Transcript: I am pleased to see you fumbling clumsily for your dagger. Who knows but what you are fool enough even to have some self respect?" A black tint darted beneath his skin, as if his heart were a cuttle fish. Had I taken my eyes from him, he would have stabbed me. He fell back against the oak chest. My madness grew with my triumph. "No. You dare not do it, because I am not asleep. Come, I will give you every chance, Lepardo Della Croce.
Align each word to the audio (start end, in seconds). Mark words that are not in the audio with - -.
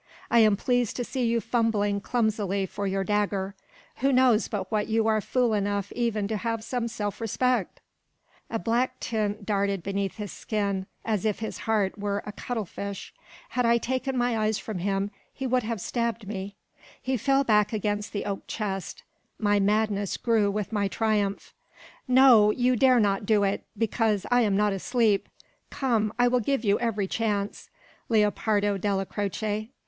I 0.31 0.39
am 0.39 0.57
pleased 0.57 0.95
to 0.95 1.03
see 1.03 1.27
you 1.27 1.39
fumbling 1.39 2.01
clumsily 2.01 2.65
for 2.65 2.87
your 2.87 3.03
dagger. 3.03 3.53
Who 3.97 4.11
knows 4.11 4.47
but 4.47 4.71
what 4.71 4.87
you 4.87 5.05
are 5.05 5.21
fool 5.21 5.53
enough 5.53 5.91
even 5.91 6.27
to 6.29 6.37
have 6.37 6.63
some 6.63 6.87
self 6.87 7.21
respect?" 7.21 7.79
A 8.49 8.57
black 8.57 8.99
tint 8.99 9.45
darted 9.45 9.83
beneath 9.83 10.15
his 10.15 10.31
skin, 10.31 10.87
as 11.05 11.23
if 11.23 11.37
his 11.37 11.59
heart 11.69 11.99
were 11.99 12.23
a 12.25 12.31
cuttle 12.31 12.65
fish. 12.65 13.13
Had 13.49 13.67
I 13.67 13.77
taken 13.77 14.17
my 14.17 14.35
eyes 14.39 14.57
from 14.57 14.79
him, 14.79 15.11
he 15.31 15.45
would 15.45 15.61
have 15.61 15.79
stabbed 15.79 16.27
me. 16.27 16.55
He 16.99 17.15
fell 17.15 17.43
back 17.43 17.71
against 17.71 18.11
the 18.11 18.25
oak 18.25 18.47
chest. 18.47 19.03
My 19.37 19.59
madness 19.59 20.17
grew 20.17 20.49
with 20.49 20.71
my 20.71 20.87
triumph. 20.87 21.53
"No. 22.07 22.49
You 22.49 22.75
dare 22.75 22.99
not 22.99 23.27
do 23.27 23.43
it, 23.43 23.65
because 23.77 24.25
I 24.31 24.41
am 24.41 24.57
not 24.57 24.73
asleep. 24.73 25.29
Come, 25.69 26.11
I 26.17 26.27
will 26.27 26.39
give 26.39 26.65
you 26.65 26.79
every 26.79 27.05
chance, 27.07 27.69
Lepardo 28.09 28.79
Della 28.79 29.05
Croce. 29.05 29.69